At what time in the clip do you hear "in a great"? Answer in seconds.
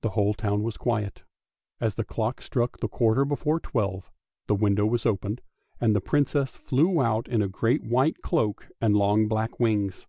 7.28-7.84